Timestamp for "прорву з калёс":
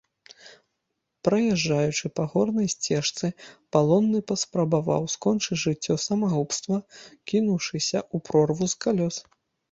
8.31-9.15